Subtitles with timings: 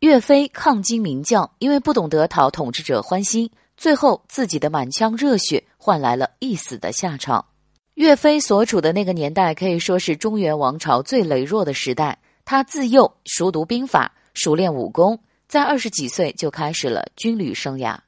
[0.00, 7.44] 岳飞抗金名将，因为不懂得讨统治者欢心，最后自己的满腔热血换来了一死的下场。
[7.96, 12.18] 岳飞所处的那个年代可以说是中原王朝最羸弱的时代。
[12.46, 17.98] 他自幼熟读兵法，熟练武功，在二十几岁就开始了军旅生涯。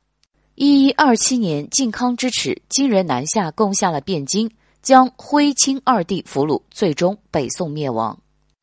[0.54, 4.50] 一一二七年，靖康之耻，金人南下攻下了汴京，
[4.80, 8.18] 将徽钦二帝俘虏，最终北宋灭亡。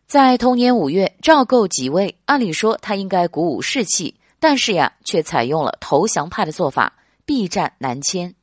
[0.09, 2.17] 在同年五月，赵构即位。
[2.25, 6.91] 按理说他应该鼓舞士气，但是呀，却采用了投降派的做法，
[7.27, 8.33] 避战南迁。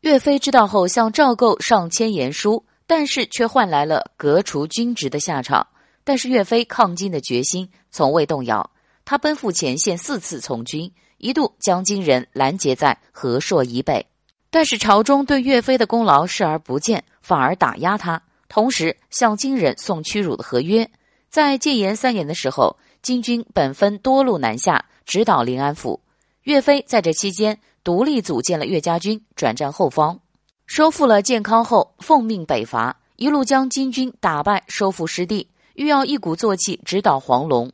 [0.00, 5.64] 岳飞知道后，向赵构上千言书，但是却换来了革除军职的下场。
[6.02, 8.68] 但是岳飞抗金的决心从未动摇，
[9.04, 14.04] 他奔赴前线四次从军，一度将金人拦截在和硕以北。
[14.50, 20.90] 但是朝中对岳飞的功劳视而不见，反而打压他，同时向金人送屈辱的合约。
[21.32, 25.98] 在戒严三年的时候，金军本分多路南下，直捣临安府。
[26.42, 30.20] 岳飞在这期间独立组建了岳家军，转战后方，
[30.66, 37.72] 收复了建康后，奉命北伐，一路将金军打败，收复失地，欲要一鼓作气直捣黄龙。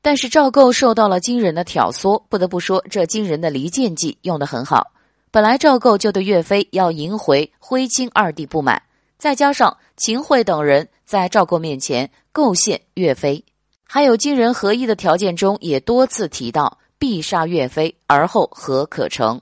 [0.00, 4.92] 但是赵构受到了金人的挑唆，不得不说，这金人的离间计用得很好。
[5.30, 8.80] 本来赵构就对岳飞要迎回徽钦二帝不满。
[9.18, 13.44] 再加上秦桧等人在赵构面前构陷岳飞，
[13.84, 19.40] 还有金人合一的条件中也多次提到必杀岳飞，而后何可成？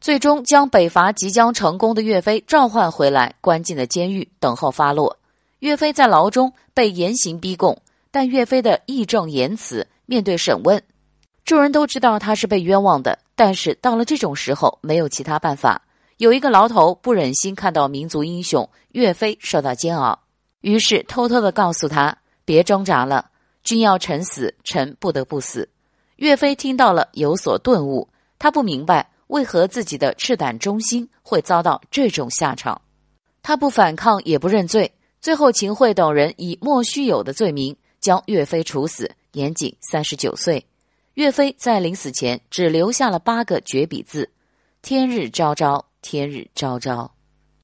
[0.00, 5.16] 最终将北伐即将成功的岳飞召唤回来，关进了监狱，等候发落。
[5.60, 10.82] 岳飞在牢中被严刑逼供，但岳飞的义正言辞面对审问，
[11.44, 15.80] 众人都知道他是被冤枉的，但是到了这种时候，没有其他办法。
[16.16, 20.18] 有一个牢头不忍心看到民族英雄岳飞受到煎熬，
[20.60, 22.18] 于是偷偷的告诉他
[22.52, 23.30] ：“别挣扎了，
[23.64, 25.66] 君要臣死，臣不得不死。”
[26.16, 28.06] 岳飞听到了，有所顿悟，
[28.38, 32.82] 他不明白为何自己的赤胆忠心会遭到这种下场，
[33.42, 40.66] 他不反抗也不认罪，最后秦桧等人以莫须有的罪名将岳飞处死，年仅三十九岁。
[41.14, 44.28] 岳飞在临死前只留下了八个绝笔字
[44.82, 47.12] ：“天日昭昭。”天日昭昭。